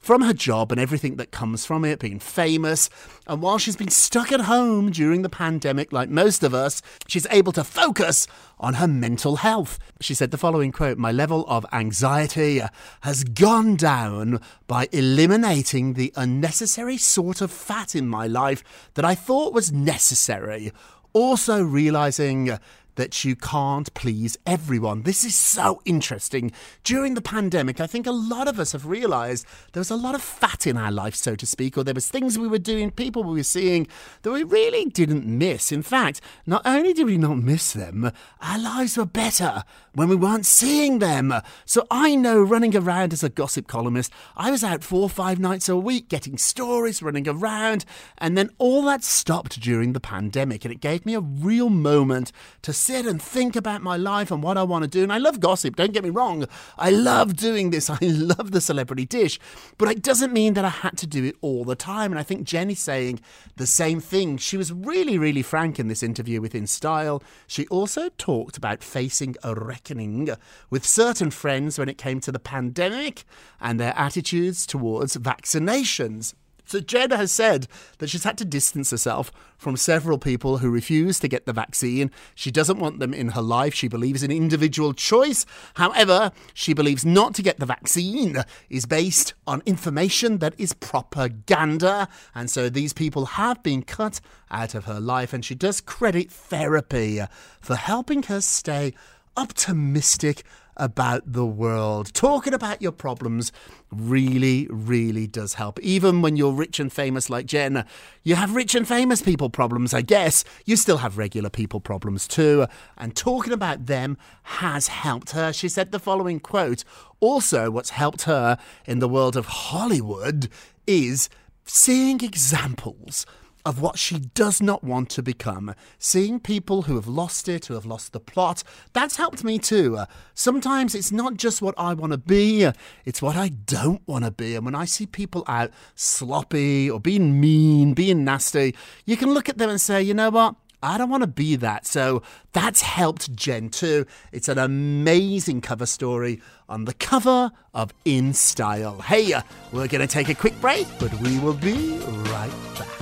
from 0.03 0.23
her 0.23 0.33
job 0.33 0.73
and 0.73 0.81
everything 0.81 1.17
that 1.17 1.31
comes 1.31 1.65
from 1.65 1.85
it, 1.85 2.01
being 2.01 2.19
famous. 2.19 2.91
And 3.27 3.41
while 3.41 3.59
she's 3.59 3.77
been 3.77 3.89
stuck 3.89 4.33
at 4.33 4.43
home 4.43 4.91
during 4.91 5.23
the 5.23 5.29
pandemic, 5.29 5.93
like 5.93 6.11
most 6.11 6.43
of 6.43 6.53
us, 6.53 6.83
she's 7.07 7.27
able 7.31 7.53
to 7.53 7.65
focus 7.65 8.27
on 8.59 8.75
her 8.75 8.89
mental 8.89 9.37
health. 9.37 9.79
She 10.01 10.15
said 10.15 10.33
the 10.33 10.39
following 10.39 10.73
quote 10.73 10.99
My 10.99 11.13
level 11.13 11.45
of 11.47 11.65
anxiety 11.73 12.61
has 13.03 13.25
gone 13.25 13.77
down 13.77 14.41
by 14.67 14.89
eliminating 14.93 15.95
the 15.95 16.13
unnecessary 16.17 16.97
sort 16.97 17.41
of 17.41 17.53
fat 17.53 17.95
in 17.95 18.09
my 18.09 18.27
life 18.27 18.91
that 18.95 19.05
I 19.05 19.15
thought 19.15 19.55
was 19.55 19.73
necessary. 19.73 20.73
Also, 21.15 21.63
realizing 21.63 22.59
that 22.97 23.25
you 23.25 23.35
can't 23.35 23.93
please 23.95 24.37
everyone. 24.47 25.03
This 25.03 25.25
is 25.25 25.35
so 25.35 25.81
interesting. 25.85 26.53
During 26.85 27.15
the 27.15 27.23
pandemic, 27.23 27.81
I 27.81 27.87
think 27.87 28.07
a 28.07 28.13
lot 28.13 28.49
of 28.49 28.59
us 28.59 28.73
have 28.73 28.87
realized 28.87 29.47
there 29.73 29.81
was 29.81 29.91
a 29.91 29.97
lot 29.97 30.15
of 30.15 30.23
fat 30.23 30.67
in 30.67 30.77
our 30.77 30.93
life, 30.93 31.15
so 31.15 31.35
to 31.35 31.47
speak, 31.47 31.77
or 31.79 31.85
there 31.85 31.95
was 31.95 32.09
things 32.09 32.39
we 32.39 32.49
were 32.49 32.59
doing, 32.59 32.91
people 32.91 33.25
we 33.25 33.41
were 33.41 33.43
seeing 33.43 33.87
that 34.23 34.31
we 34.31 34.43
really 34.43 34.87
didn't 34.87 35.27
miss. 35.27 35.73
In 35.73 35.83
fact, 35.83 36.21
not 36.47 36.63
only 36.65 36.93
did 36.93 37.07
we 37.07 37.19
not 37.19 37.39
miss 37.39 37.73
them, 37.73 38.11
our 38.41 38.59
lives 38.59 38.97
were 38.97 39.07
better 39.07 39.65
when 39.95 40.09
we 40.09 40.17
weren't 40.17 40.47
seeing 40.47 40.99
them. 40.99 41.35
So 41.65 41.87
I 41.91 42.15
know 42.15 42.43
running 42.43 42.77
around 42.77 43.13
as 43.13 43.23
a 43.23 43.29
gossip 43.29 43.67
columnist, 43.67 44.13
I 44.37 44.51
was 44.51 44.65
out 44.65 44.85
four 44.85 45.03
or 45.03 45.11
five 45.11 45.39
nights 45.39 45.69
a 45.69 45.77
week 45.77 46.09
getting 46.09 46.39
stories, 46.39 47.03
running 47.03 47.29
around, 47.29 47.85
and 48.19 48.37
then 48.37 48.51
all 48.59 48.83
that 48.83 49.05
stopped 49.05 49.61
during 49.61 49.93
the 49.93 50.01
pandemic, 50.01 50.65
and 50.65 50.73
it 50.73 50.81
gave 50.81 51.07
me 51.07 51.15
a 51.15 51.21
real 51.21 51.71
moment 51.71 52.33
to 52.63 52.73
sit 52.83 53.07
and 53.07 53.21
think 53.21 53.57
about 53.57 53.83
my 53.83 53.97
life 53.97 54.31
and 54.31 54.43
what 54.43 54.59
I 54.59 54.63
want 54.63 54.83
to 54.83 54.89
do. 54.89 55.03
And 55.03 55.13
I 55.13 55.19
love 55.19 55.41
gossip, 55.41 55.77
don't 55.77 55.93
get 55.93 56.03
me 56.03 56.11
wrong. 56.11 56.47
I 56.77 56.91
love 56.91 57.37
doing 57.37 57.71
this. 57.71 57.89
I 57.91 57.99
love 58.01 58.51
the 58.51 58.61
celebrity 58.61 59.07
dish. 59.07 59.39
But 59.79 59.89
it 59.91 60.03
doesn't 60.03 60.33
mean 60.33 60.55
that 60.55 60.65
I 60.65 60.71
had 60.71 60.99
to 60.99 61.07
do 61.07 61.25
it 61.25 61.37
all 61.41 61.65
the 61.65 61.77
time. 61.77 62.13
And 62.13 62.19
I 62.19 62.23
think 62.23 62.45
Jenny's 62.45 62.81
saying 62.81 63.21
the 63.57 63.67
same 63.67 64.01
thing. 64.01 64.37
She 64.39 64.57
was 64.57 64.73
really, 64.73 65.19
really 65.19 65.43
frank 65.43 65.79
in 65.79 65.89
this 65.89 66.03
interview 66.03 66.41
with 66.41 66.55
In 66.55 66.67
Style. 66.67 67.23
She 67.47 67.67
also 67.69 68.09
talked 68.19 68.57
about 68.57 68.83
facing 68.83 69.37
a 69.43 69.55
reckoning 69.55 70.31
with 70.71 70.87
certain 70.87 71.31
friends 71.31 71.79
when 71.79 71.89
it 71.89 71.99
came 71.99 72.21
to 72.21 72.33
the 72.33 72.39
pandemic 72.39 73.25
and 73.61 73.79
their 73.79 73.97
attitudes 73.97 74.67
towards 74.67 75.17
vaccinations. 75.17 76.35
So 76.65 76.81
Jenna 76.81 77.17
has 77.17 77.33
said 77.33 77.67
that 77.99 78.09
she's 78.09 78.25
had 78.25 78.39
to 78.39 78.45
distance 78.45 78.91
herself 78.91 79.33
from 79.59 79.77
several 79.77 80.19
people 80.19 80.59
who 80.59 80.71
refuse 80.71 81.21
to 81.21 81.29
get 81.29 81.47
the 81.47 81.53
vaccine. 81.53 82.11
She 82.35 82.51
doesn't 82.51 82.79
want 82.79 82.99
them 82.99 83.15
in 83.15 83.31
her 83.31 83.43
life. 83.43 83.75
She 83.75 83.89
believes 83.89 84.23
in 84.23 84.31
individual 84.31 84.93
choice. 84.93 85.45
However, 85.75 86.33
she 86.55 86.73
believes 86.73 87.05
not 87.05 87.35
to 87.35 87.43
get 87.43 87.59
the 87.59 87.67
vaccine 87.67 88.43
is 88.71 88.87
based 88.87 89.35
on 89.47 89.63
information 89.67 90.39
that 90.39 90.55
is 90.59 90.73
propaganda. 90.73 92.09
And 92.35 92.51
so 92.51 92.69
these 92.69 92.93
people 92.93 93.27
have 93.27 93.63
been 93.63 93.83
cut 93.83 94.21
out 94.51 94.75
of 94.75 94.85
her 94.87 95.01
life. 95.01 95.33
And 95.33 95.45
she 95.45 95.55
does 95.55 95.81
credit 95.81 96.31
therapy 96.31 97.21
for 97.61 97.77
helping 97.77 98.25
her 98.25 98.41
stay 98.41 98.95
optimistic 99.37 100.45
about 100.77 101.33
the 101.33 101.47
world. 101.47 102.13
Talking 102.15 102.55
about 102.55 102.83
your 102.83 102.93
problems 102.93 103.53
really, 103.91 104.67
really 104.71 105.27
does 105.27 105.55
help. 105.55 105.79
Even 105.81 106.23
when 106.23 106.37
you're 106.37 106.53
rich 106.53 106.81
and 106.81 106.93
famous 106.93 107.29
like 107.29 107.47
Jen, 107.47 107.85
you 108.23 108.35
have 108.35 108.55
rich 108.55 108.75
and 108.75 108.87
famous 108.87 109.23
people 109.23 109.51
problems, 109.51 109.93
I 109.93 110.03
guess. 110.03 110.45
You 110.65 110.77
still 110.77 110.99
have 110.99 111.19
regular 111.19 111.51
people 111.51 111.81
problems 111.81 112.27
too. 112.27 112.67
And 112.97 113.15
talking 113.15 113.53
about 113.53 113.87
them 113.87 114.17
has 114.45 114.89
helped 114.89 115.31
her. 115.33 115.53
She 115.53 115.69
said 115.69 115.93
the 115.93 115.99
following 115.99 116.41
quote 116.41 116.85
Also, 117.21 117.71
what's 117.71 117.91
helped 117.91 118.23
her 118.23 118.59
in 118.87 118.99
the 118.99 119.09
world 119.09 119.37
of 119.37 119.47
Hollywood 119.47 120.49
is 120.87 121.29
seeing 121.65 122.23
examples 122.23 123.27
of 123.65 123.81
what 123.81 123.99
she 123.99 124.19
does 124.19 124.61
not 124.61 124.83
want 124.83 125.09
to 125.11 125.23
become. 125.23 125.75
Seeing 125.99 126.41
people 126.41 126.83
who 126.83 126.97
have 126.97 127.07
lost 127.07 127.49
it, 127.49 127.67
who 127.67 127.75
have 127.75 127.87
lost 127.87 128.13
the 128.13 128.21
plot, 128.21 128.63
that's 128.93 129.17
helped 129.17 129.45
me 129.45 129.59
too. 129.59 129.97
Uh, 129.97 130.07
sometimes 130.35 130.95
it's 130.95 131.13
not 131.13 131.37
just 131.37 131.63
what 131.63 131.75
I 131.79 131.95
want 131.95 132.13
to 132.13 132.19
be, 132.19 132.65
uh, 132.65 132.73
it's 133.05 133.23
what 133.23 133.37
I 133.37 133.49
don't 133.49 134.07
want 134.07 134.25
to 134.25 134.31
be. 134.31 134.55
And 134.55 134.65
when 134.65 134.75
I 134.75 134.85
see 134.85 135.07
people 135.07 135.45
out 135.47 135.71
sloppy 135.95 136.91
or 136.91 137.01
being 137.01 137.41
mean, 137.41 137.95
being 137.95 138.25
nasty, 138.25 138.75
you 139.07 139.17
can 139.17 139.33
look 139.33 139.49
at 139.49 139.59
them 139.59 139.71
and 139.71 139.81
say, 139.81 140.03
you 140.03 140.15
know 140.15 140.31
what? 140.31 140.57
I 140.83 140.99
don't 140.99 141.11
want 141.11 141.23
to 141.23 141.29
be 141.29 141.55
that. 141.57 141.87
So 141.87 142.23
that's 142.53 142.83
helped 142.83 143.35
Jen 143.37 143.69
too. 143.69 144.05
It's 144.33 144.49
an 144.49 144.59
amazing 144.59 145.61
cover 145.61 145.87
story 145.87 146.43
on 146.69 146.87
the 146.87 146.95
cover 146.95 147.53
of 147.73 147.95
In 148.05 148.35
Style. 148.35 149.01
Hey, 149.01 149.33
uh, 149.33 149.43
we're 149.71 149.87
going 149.87 150.07
to 150.07 150.13
take 150.13 150.29
a 150.29 150.35
quick 150.35 150.61
break, 150.61 150.89
but 150.99 151.15
we 151.21 151.39
will 151.39 151.55
be 151.55 151.99
right 152.01 152.51
back. 152.77 153.02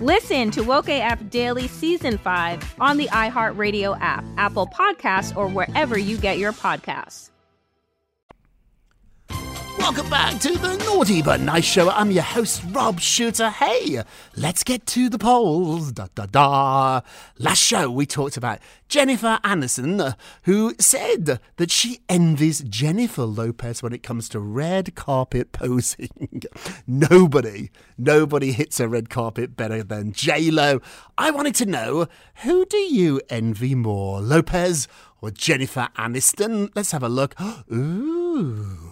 Listen 0.00 0.50
to 0.52 0.62
Woke 0.62 0.88
AF 0.88 1.28
Daily 1.28 1.68
Season 1.68 2.16
5 2.16 2.76
on 2.80 2.96
the 2.96 3.06
iHeartRadio 3.08 3.98
app, 4.00 4.24
Apple 4.38 4.66
Podcasts, 4.66 5.36
or 5.36 5.46
wherever 5.46 5.98
you 5.98 6.16
get 6.16 6.38
your 6.38 6.54
podcasts. 6.54 7.28
Welcome 9.78 10.10
back 10.10 10.38
to 10.40 10.56
the 10.56 10.76
Naughty 10.78 11.22
But 11.22 11.40
Nice 11.40 11.64
Show. 11.64 11.90
I'm 11.90 12.10
your 12.10 12.22
host, 12.22 12.62
Rob 12.70 13.00
Shuter. 13.00 13.50
Hey, 13.50 14.02
let's 14.36 14.62
get 14.62 14.86
to 14.86 15.08
the 15.08 15.18
polls. 15.18 15.92
Da 15.92 16.06
da 16.14 16.26
da. 16.26 17.00
Last 17.38 17.58
show, 17.58 17.90
we 17.90 18.06
talked 18.06 18.36
about 18.36 18.58
Jennifer 18.88 19.38
Aniston, 19.42 20.14
who 20.42 20.74
said 20.78 21.40
that 21.56 21.70
she 21.70 22.00
envies 22.08 22.60
Jennifer 22.60 23.24
Lopez 23.24 23.82
when 23.82 23.92
it 23.92 24.02
comes 24.02 24.28
to 24.30 24.40
red 24.40 24.94
carpet 24.94 25.52
posing. 25.52 26.42
nobody, 26.86 27.70
nobody 27.96 28.52
hits 28.52 28.80
a 28.80 28.88
red 28.88 29.10
carpet 29.10 29.56
better 29.56 29.82
than 29.82 30.12
J 30.12 30.50
Lo. 30.50 30.80
I 31.16 31.30
wanted 31.30 31.54
to 31.56 31.66
know 31.66 32.06
who 32.42 32.64
do 32.66 32.76
you 32.76 33.20
envy 33.28 33.74
more, 33.74 34.20
Lopez 34.20 34.88
or 35.20 35.30
Jennifer 35.30 35.88
Aniston? 35.96 36.70
Let's 36.74 36.92
have 36.92 37.02
a 37.02 37.08
look. 37.08 37.34
Ooh. 37.72 38.89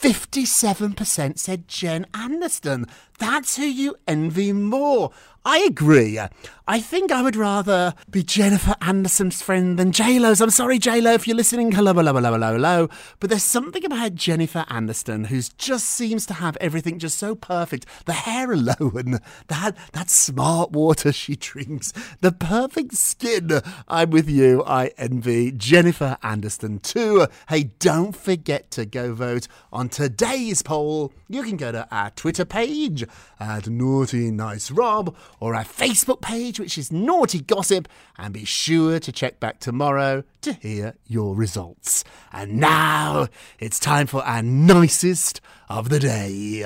57% 0.00 1.38
said 1.38 1.68
Jen 1.68 2.06
Aniston. 2.14 2.88
That's 3.18 3.56
who 3.56 3.64
you 3.64 3.96
envy 4.08 4.50
more. 4.54 5.10
I 5.44 5.60
agree. 5.60 6.20
I 6.68 6.80
think 6.80 7.10
I 7.10 7.22
would 7.22 7.34
rather 7.34 7.94
be 8.10 8.22
Jennifer 8.22 8.76
Aniston's 8.80 9.42
friend 9.42 9.78
than 9.78 9.90
JLo's. 9.90 10.40
I'm 10.40 10.50
sorry, 10.50 10.78
JLo, 10.78 11.14
if 11.14 11.26
you're 11.26 11.36
listening. 11.36 11.72
Hello, 11.72 11.92
hello, 11.94 12.12
hello, 12.12 12.32
hello, 12.32 12.52
hello. 12.52 12.88
But 13.18 13.30
there's 13.30 13.42
something 13.42 13.84
about 13.84 14.14
Jennifer 14.14 14.64
Aniston 14.68 15.26
who 15.26 15.40
just 15.58 15.86
seems 15.86 16.26
to 16.26 16.34
have 16.34 16.56
everything 16.60 16.98
just 16.98 17.18
so 17.18 17.34
perfect. 17.34 17.86
The 18.04 18.12
hair 18.12 18.52
alone, 18.52 19.18
that 19.48 19.76
that 19.92 20.10
smart 20.10 20.72
water 20.72 21.10
she 21.10 21.36
drinks, 21.36 21.92
the 22.20 22.32
perfect 22.32 22.94
skin. 22.94 23.62
I'm 23.88 24.10
with 24.10 24.28
you. 24.28 24.62
I 24.64 24.92
envy 24.98 25.50
Jennifer 25.52 26.18
Aniston 26.22 26.82
too. 26.82 27.26
Hey, 27.48 27.64
don't 27.80 28.14
forget 28.14 28.70
to 28.72 28.84
go 28.84 29.12
vote 29.14 29.48
on 29.72 29.88
today's 29.88 30.62
poll. 30.62 31.12
You 31.28 31.42
can 31.42 31.56
go 31.56 31.72
to 31.72 31.88
our 31.90 32.10
Twitter 32.10 32.44
page 32.44 33.04
at 33.40 33.68
Naughty 33.68 34.30
Nice 34.30 34.70
Rob 34.70 35.16
or 35.40 35.54
our 35.54 35.64
Facebook 35.64 36.20
page, 36.20 36.60
which 36.60 36.76
is 36.76 36.92
Naughty 36.92 37.40
Gossip, 37.40 37.88
and 38.18 38.32
be 38.34 38.44
sure 38.44 39.00
to 39.00 39.10
check 39.10 39.40
back 39.40 39.58
tomorrow 39.58 40.22
to 40.42 40.52
hear 40.52 40.94
your 41.06 41.34
results. 41.34 42.04
And 42.32 42.58
now 42.58 43.28
it's 43.58 43.80
time 43.80 44.06
for 44.06 44.22
our 44.22 44.42
nicest 44.42 45.40
of 45.68 45.88
the 45.88 45.98
day. 45.98 46.62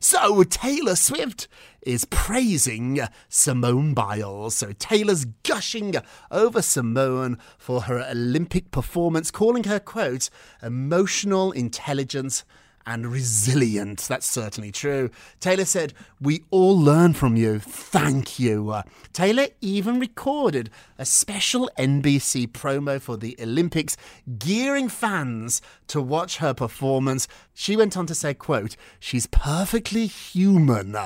So, 0.00 0.42
Taylor 0.44 0.96
Swift 0.96 1.48
is 1.82 2.04
praising 2.04 3.00
Simone 3.28 3.92
Biles. 3.92 4.54
So, 4.54 4.72
Taylor's 4.72 5.24
gushing 5.42 5.94
over 6.30 6.62
Simone 6.62 7.38
for 7.58 7.82
her 7.82 7.98
Olympic 7.98 8.70
performance, 8.70 9.30
calling 9.30 9.64
her, 9.64 9.80
quote, 9.80 10.30
emotional 10.62 11.52
intelligence 11.52 12.44
and 12.88 13.06
resilient. 13.06 14.00
That's 14.08 14.26
certainly 14.26 14.72
true. 14.72 15.10
Taylor 15.40 15.66
said, 15.66 15.92
We 16.22 16.44
all 16.50 16.76
learn 16.76 17.12
from 17.12 17.36
you. 17.36 17.58
Thank 17.58 18.38
you. 18.38 18.70
Uh, 18.70 18.82
Taylor 19.12 19.48
even 19.60 20.00
recorded 20.00 20.70
a 20.96 21.04
special 21.04 21.70
NBC 21.78 22.48
promo 22.48 22.98
for 22.98 23.18
the 23.18 23.36
Olympics, 23.40 23.98
gearing 24.38 24.88
fans 24.88 25.60
to 25.88 26.00
watch 26.00 26.38
her 26.38 26.54
performance. 26.54 27.28
She 27.52 27.76
went 27.76 27.94
on 27.94 28.06
to 28.06 28.14
say, 28.14 28.32
quote, 28.32 28.74
She's 28.98 29.26
perfectly 29.26 30.06
human. 30.06 30.96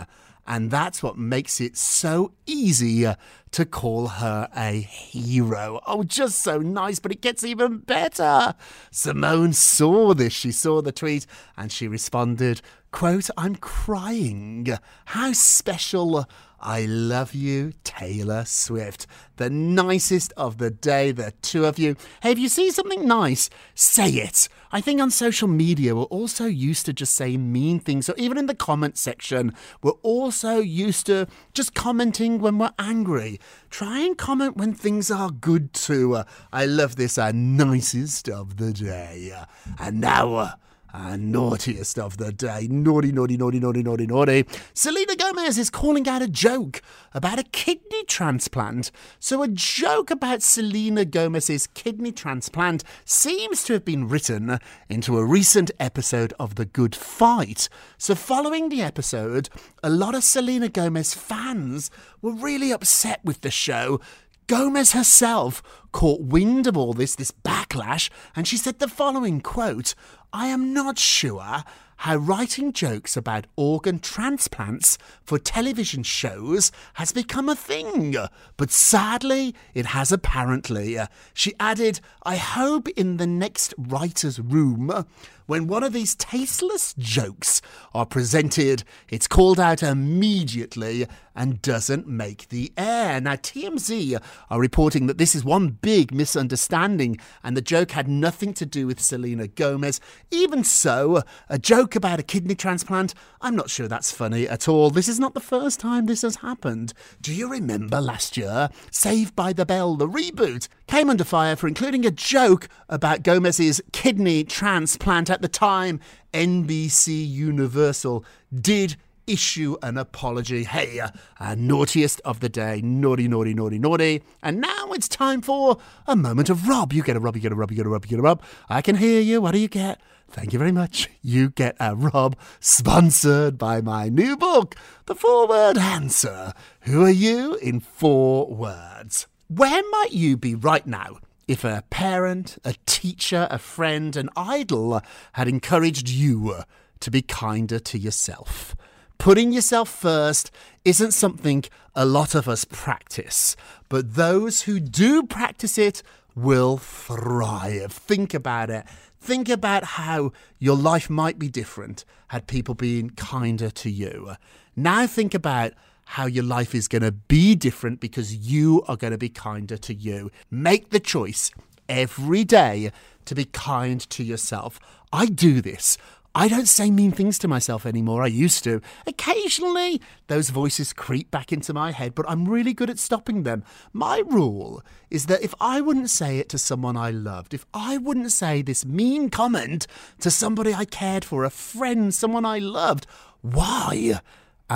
And 0.47 0.71
that's 0.71 1.03
what 1.03 1.18
makes 1.18 1.61
it 1.61 1.77
so 1.77 2.33
easy 2.47 3.07
uh, 3.07 3.14
to 3.53 3.65
call 3.65 4.09
her 4.09 4.49
a 4.57 4.81
hero. 4.81 5.81
Oh, 5.87 6.03
just 6.03 6.43
so 6.43 6.59
nice, 6.59 6.99
but 6.99 7.12
it 7.12 7.21
gets 7.21 7.45
even 7.45 7.79
better. 7.79 8.55
Simone 8.91 9.53
saw 9.53 10.15
this. 10.15 10.33
She 10.33 10.53
saw 10.53 10.83
the 10.83 10.93
tweet 10.93 11.27
and 11.57 11.71
she 11.71 11.87
responded, 11.87 12.61
quote, 12.91 13.31
I'm 13.37 13.57
crying. 13.57 14.69
How 15.07 15.33
special. 15.33 16.27
I 16.65 16.85
love 16.85 17.35
you, 17.35 17.73
Taylor 17.83 18.45
Swift. 18.45 19.09
The 19.37 19.51
nicest 19.51 20.33
of 20.37 20.59
the 20.59 20.71
day, 20.71 21.11
the 21.11 21.33
two 21.43 21.65
of 21.65 21.77
you. 21.77 21.97
Hey, 22.23 22.31
if 22.31 22.38
you 22.38 22.49
see 22.49 22.71
something 22.71 23.05
nice, 23.05 23.51
say 23.75 24.09
it. 24.11 24.49
I 24.71 24.81
think 24.81 25.01
on 25.01 25.11
social 25.11 25.49
media, 25.49 25.97
we're 25.97 26.05
also 26.05 26.47
used 26.47 26.87
to 26.87 26.93
just 26.93 27.17
saying 27.17 27.51
mean 27.51 27.81
things. 27.81 28.07
So 28.07 28.15
even 28.17 28.38
in 28.38 28.47
the 28.47 28.55
comment 28.55 28.97
section, 28.97 29.53
we're 29.83 29.91
also 30.03 30.59
used 30.59 31.07
to 31.07 31.27
just 31.53 31.75
commenting 31.75 32.38
when 32.38 32.59
we're 32.59 32.71
angry. 32.79 33.41
Try 33.71 34.01
and 34.01 34.17
comment 34.17 34.57
when 34.57 34.75
things 34.75 35.11
are 35.11 35.31
good 35.31 35.73
too. 35.73 36.17
Uh, 36.17 36.25
I 36.53 36.67
love 36.67 36.97
this, 36.97 37.19
our 37.19 37.33
nicest 37.33 38.29
of 38.29 38.57
the 38.57 38.73
day. 38.73 39.33
Uh, 39.35 39.45
and 39.79 40.01
now, 40.01 40.55
uh, 40.93 41.17
naughtiest 41.17 41.99
of 41.99 42.19
the 42.19 42.33
day. 42.33 42.69
Naughty, 42.71 43.13
naughty, 43.13 43.37
naughty, 43.37 43.59
naughty, 43.59 43.83
naughty, 43.83 44.07
naughty. 44.07 44.47
Selena 44.75 45.17
Gomez 45.17 45.59
is 45.59 45.71
calling 45.71 46.09
out 46.09 46.23
a 46.23 46.29
joke 46.29 46.83
about 47.15 47.39
a 47.39 47.45
kidney 47.45 48.05
transplant. 48.05 48.91
So, 49.19 49.43
a 49.43 49.49
joke 49.49 50.11
about 50.11 50.43
Selena 50.43 51.05
Gomez's 51.05 51.67
kidney 51.69 52.13
transplant 52.13 52.85
seems 53.05 53.65
to 53.65 53.73
have 53.73 53.85
been 53.85 54.09
written 54.09 54.59
into 54.89 55.19
a 55.19 55.25
recent 55.25 55.71
episode 55.81 56.35
of 56.39 56.57
The 56.57 56.67
Good 56.67 56.95
Fight. 56.95 57.69
So, 57.99 58.15
following 58.15 58.69
the 58.69 58.83
episode, 58.83 59.49
a 59.83 59.91
lot 59.91 60.15
of 60.15 60.25
Selena 60.25 60.69
Gomez 60.69 61.15
fans 61.15 61.91
were 62.21 62.33
really 62.33 62.73
upset 62.73 63.25
with 63.25 63.41
the 63.41 63.51
show. 63.51 64.01
Gomez 64.47 64.93
herself 64.93 65.63
caught 65.93 66.21
wind 66.21 66.67
of 66.67 66.77
all 66.77 66.93
this, 66.93 67.15
this 67.15 67.31
backlash, 67.31 68.11
and 68.35 68.47
she 68.47 68.57
said 68.57 68.81
the 68.81 68.89
following 68.89 69.41
quote 69.41 69.95
I 70.33 70.47
am 70.47 70.73
not 70.73 70.99
sure 70.99 71.62
how 71.99 72.16
writing 72.16 72.73
jokes 72.73 73.18
about 73.18 73.47
organ 73.55 73.99
transplants 73.99 74.97
for 75.23 75.38
television 75.38 76.03
shows 76.03 76.73
has 76.95 77.12
become 77.12 77.51
a 77.51 77.55
thing, 77.55 78.16
but 78.57 78.71
sadly 78.71 79.55
it 79.75 79.87
has 79.87 80.11
apparently. 80.11 80.99
She 81.35 81.53
added, 81.61 82.01
I 82.25 82.37
hope 82.37 82.88
in 82.88 83.18
the 83.18 83.27
next 83.27 83.75
writer's 83.77 84.40
room, 84.40 85.05
when 85.53 85.67
one 85.67 85.85
of 85.85 85.93
these 85.93 86.15
tasteless 86.15 86.95
jokes 86.97 87.61
are 87.93 88.07
presented, 88.07 88.85
it's 89.11 89.29
called 89.29 89.61
out 89.61 89.83
immediately 89.83 91.07
and 91.35 91.61
doesn't 91.61 92.07
make 92.07 92.49
the 92.49 92.73
air. 92.77 93.21
Now, 93.21 93.35
TMZ 93.35 94.19
are 94.51 94.61
reporting 94.61 95.07
that 95.09 95.19
this 95.19 95.35
is 95.35 95.45
one 95.45 95.69
big 95.69 96.12
misunderstanding 96.12 97.19
and 97.43 97.55
the 97.55 97.61
joke 97.61 97.91
had 97.91 98.09
nothing 98.09 98.55
to 98.55 98.67
do 98.67 98.87
with 98.87 99.01
Selena 99.01 99.47
Gomez. 99.47 100.01
Even 100.31 100.65
so, 100.65 101.23
a 101.51 101.59
joke 101.59 101.95
about 101.97 102.21
a 102.21 102.23
kidney 102.23 102.55
transplant, 102.55 103.12
I'm 103.43 103.57
not 103.57 103.69
sure 103.69 103.88
that's 103.88 104.11
funny 104.11 104.49
at 104.49 104.69
all. 104.69 104.88
This 104.88 105.09
is 105.09 105.21
not 105.21 105.35
the 105.35 105.41
first 105.41 105.81
time 105.81 106.07
this 106.07 106.23
has 106.23 106.37
happened. 106.37 106.95
Do 107.21 107.35
you 107.35 107.51
remember 107.51 108.01
last 108.01 108.38
year? 108.38 108.71
Saved 108.91 109.37
by 109.37 109.53
the 109.53 109.67
Bell, 109.67 109.97
the 109.97 110.09
reboot, 110.09 110.69
came 110.87 111.11
under 111.11 111.25
fire 111.25 111.57
for 111.57 111.69
including 111.69 112.07
a 112.07 112.11
joke 112.11 112.69
about 112.88 113.23
Gomez's 113.23 113.83
kidney 113.93 114.45
transplant 114.45 115.31
at 115.31 115.42
the 115.43 115.49
time. 115.49 116.01
NBC 116.33 117.29
Universal 117.29 118.25
did 118.55 118.97
issue 119.27 119.77
an 119.83 119.99
apology. 119.99 120.65
Hey, 120.65 121.01
uh, 121.01 121.11
uh, 121.39 121.55
naughtiest 121.57 122.21
of 122.25 122.41
the 122.41 122.49
day. 122.49 122.81
Naughty, 122.83 123.29
naughty, 123.29 123.55
naughty, 123.55 123.79
naughty. 123.79 124.23
And 124.43 124.61
now 124.61 124.93
it's 124.93 125.09
time 125.09 125.43
for 125.43 125.79
a 126.07 126.17
moment 126.17 126.51
of 126.51 126.67
Rob. 126.69 126.93
You 126.93 127.03
get 127.03 127.17
a 127.17 127.21
Rob, 127.21 127.37
you 127.37 127.43
get 127.43 127.53
a 127.53 127.55
Rob, 127.55 127.71
you 127.71 127.77
get 127.77 127.87
a 127.87 127.89
Rob, 127.89 128.05
you 128.05 128.11
get 128.11 128.19
a 128.19 128.23
Rob. 128.23 128.43
I 128.69 128.83
can 128.83 128.97
hear 128.97 129.21
you. 129.21 129.41
What 129.41 129.53
do 129.53 129.59
you 129.59 129.69
get? 129.69 130.01
Thank 130.29 130.53
you 130.53 130.59
very 130.59 130.73
much. 130.73 131.11
You 131.21 131.51
get 131.51 131.77
a 131.79 131.95
Rob 131.95 132.37
sponsored 132.59 133.59
by 133.59 133.83
my 133.83 134.09
new 134.09 134.37
book, 134.37 134.75
The 135.05 135.15
Four 135.15 135.47
Word 135.47 135.77
Answer. 135.77 136.55
Who 136.81 137.05
are 137.05 137.11
you 137.11 137.57
in 137.57 137.81
four 137.81 138.47
words? 138.47 139.27
Where 139.49 139.83
might 139.91 140.13
you 140.13 140.39
be 140.39 140.55
right 140.55 140.87
now 140.87 141.19
if 141.53 141.65
a 141.65 141.85
parent, 141.91 142.57
a 142.65 142.75
teacher, 142.87 143.47
a 143.51 143.59
friend, 143.59 144.17
an 144.17 144.31
idol 144.35 145.03
had 145.35 145.47
encouraged 145.47 146.09
you 146.09 146.62
to 146.99 147.11
be 147.11 147.21
kinder 147.21 147.79
to 147.79 147.99
yourself? 147.99 148.75
Putting 149.19 149.53
yourself 149.53 149.91
first 149.91 150.51
isn't 150.87 151.12
something 151.12 151.62
a 151.95 152.07
lot 152.07 152.35
of 152.35 152.49
us 152.49 152.65
practice, 152.65 153.55
but 153.91 154.15
those 154.15 154.62
who 154.62 154.81
do 154.81 155.25
practice 155.25 155.77
it 155.77 156.03
will 156.35 156.79
thrive. 156.79 157.93
Think 157.93 158.33
about 158.33 158.71
it. 158.71 158.87
Think 159.21 159.51
about 159.51 159.85
how 159.85 160.33
your 160.59 160.77
life 160.77 161.11
might 161.11 161.38
be 161.38 161.49
different 161.49 162.07
had 162.29 162.47
people 162.47 162.75
been 162.75 163.11
kinder 163.11 163.69
to 163.71 163.91
you. 163.91 164.37
Now 164.75 165.07
think 165.07 165.35
about 165.35 165.73
how 166.12 166.27
your 166.27 166.44
life 166.44 166.75
is 166.75 166.88
going 166.88 167.01
to 167.01 167.11
be 167.11 167.55
different 167.55 167.98
because 167.98 168.37
you 168.37 168.83
are 168.87 168.96
going 168.96 169.12
to 169.12 169.18
be 169.18 169.31
kinder 169.31 169.79
to 169.79 169.94
you. 169.94 170.31
Make 170.51 170.90
the 170.90 171.01
choice 171.01 171.51
every 171.88 172.44
day 172.44 172.92
to 173.25 173.35
be 173.35 173.46
kind 173.46 173.98
to 174.11 174.22
yourself. 174.22 174.79
I 175.11 175.25
do 175.25 175.62
this. 175.62 175.96
I 176.35 176.48
don't 176.48 176.68
say 176.68 176.90
mean 176.90 177.12
things 177.12 177.38
to 177.38 177.48
myself 177.48 177.87
anymore. 177.87 178.22
I 178.22 178.27
used 178.27 178.62
to. 178.64 178.83
Occasionally, 179.07 180.03
those 180.27 180.51
voices 180.51 180.92
creep 180.92 181.31
back 181.31 181.51
into 181.51 181.72
my 181.72 181.92
head, 181.92 182.14
but 182.14 182.29
I'm 182.29 182.46
really 182.46 182.75
good 182.75 182.90
at 182.90 182.98
stopping 182.98 183.44
them. 183.44 183.64
My 183.94 184.22
rule 184.27 184.83
is 185.11 185.27
that 185.27 185.42
if 185.42 185.55
I 185.62 185.81
wouldn't 185.81 186.11
say 186.11 186.38
it 186.38 186.51
to 186.51 186.59
someone 186.59 186.96
I 186.96 187.11
loved, 187.11 187.55
if 187.55 187.64
I 187.72 187.96
wouldn't 187.96 188.33
say 188.33 188.61
this 188.61 188.85
mean 188.85 189.31
comment 189.31 189.87
to 190.20 190.31
somebody 190.31 190.75
I 190.75 190.85
cared 190.85 191.25
for, 191.25 191.44
a 191.44 191.51
friend, 191.51 192.14
someone 192.14 192.44
I 192.44 192.59
loved, 192.59 193.07
why 193.40 194.20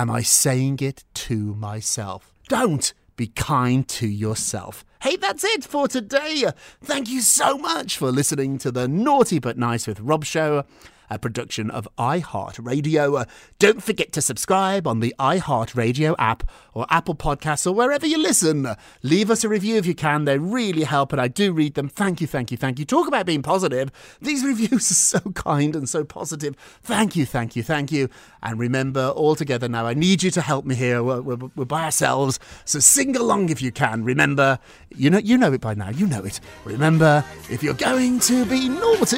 am 0.01 0.11
I 0.11 0.21
saying 0.21 0.77
it 0.81 1.03
to 1.15 1.55
myself? 1.55 2.31
Don't 2.49 2.93
be 3.15 3.27
kind 3.27 3.87
to 3.87 4.07
yourself. 4.07 4.85
Hey, 5.01 5.15
that's 5.15 5.43
it 5.43 5.63
for 5.63 5.87
today. 5.87 6.45
Thank 6.81 7.09
you 7.09 7.21
so 7.21 7.57
much 7.57 7.97
for 7.97 8.11
listening 8.11 8.59
to 8.59 8.71
the 8.71 8.87
Naughty 8.87 9.39
But 9.39 9.57
Nice 9.57 9.87
with 9.87 9.99
Rob 9.99 10.23
show. 10.23 10.65
A 11.09 11.19
production 11.19 11.69
of 11.71 11.87
iHeartRadio. 11.97 13.21
Uh, 13.21 13.25
don't 13.59 13.81
forget 13.83 14.11
to 14.13 14.21
subscribe 14.21 14.87
on 14.87 14.99
the 14.99 15.15
iHeartRadio 15.19 16.15
app 16.19 16.49
or 16.73 16.85
Apple 16.89 17.15
Podcasts 17.15 17.65
or 17.65 17.73
wherever 17.73 18.05
you 18.05 18.17
listen. 18.17 18.67
Leave 19.03 19.31
us 19.31 19.43
a 19.43 19.49
review 19.49 19.77
if 19.77 19.85
you 19.85 19.95
can. 19.95 20.25
They 20.25 20.37
really 20.37 20.83
help, 20.83 21.11
and 21.11 21.21
I 21.21 21.27
do 21.27 21.51
read 21.51 21.73
them. 21.73 21.89
Thank 21.89 22.21
you, 22.21 22.27
thank 22.27 22.51
you, 22.51 22.57
thank 22.57 22.79
you. 22.79 22.85
Talk 22.85 23.07
about 23.07 23.25
being 23.25 23.41
positive. 23.41 23.91
These 24.21 24.43
reviews 24.45 24.91
are 24.91 25.19
so 25.19 25.19
kind 25.31 25.75
and 25.75 25.87
so 25.89 26.03
positive. 26.03 26.55
Thank 26.83 27.15
you, 27.15 27.25
thank 27.25 27.55
you, 27.55 27.63
thank 27.63 27.91
you. 27.91 28.09
And 28.43 28.59
remember, 28.59 29.09
all 29.09 29.35
together 29.35 29.67
now, 29.67 29.85
I 29.85 29.93
need 29.93 30.23
you 30.23 30.31
to 30.31 30.41
help 30.41 30.65
me 30.65 30.75
here. 30.75 31.03
We're, 31.03 31.21
we're, 31.21 31.49
we're 31.55 31.65
by 31.65 31.85
ourselves, 31.85 32.39
so 32.65 32.79
sing 32.79 33.15
along 33.15 33.49
if 33.49 33.61
you 33.61 33.71
can. 33.71 34.03
Remember, 34.03 34.59
you 34.95 35.09
know, 35.09 35.17
you 35.17 35.37
know 35.37 35.53
it 35.53 35.61
by 35.61 35.73
now. 35.73 35.89
You 35.89 36.07
know 36.07 36.23
it. 36.23 36.39
Remember, 36.65 37.23
if 37.49 37.63
you're 37.63 37.73
going 37.73 38.19
to 38.21 38.45
be 38.45 38.69
naughty, 38.69 39.17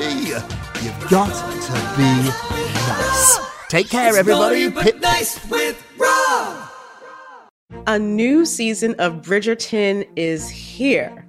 you've 0.81 1.09
got 1.09 1.33
to 1.67 1.78
be 1.97 2.03
nice. 2.03 3.39
Take 3.69 3.89
care, 3.89 4.15
everybody. 4.17 4.71
Pip- 4.71 5.01
nice 5.01 5.43
with 5.49 5.81
Rob. 5.97 6.69
A 7.87 7.99
new 7.99 8.45
season 8.45 8.95
of 8.99 9.21
Bridgerton 9.21 10.07
is 10.15 10.49
here. 10.49 11.28